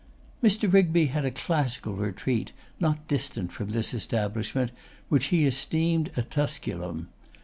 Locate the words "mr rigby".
0.41-1.05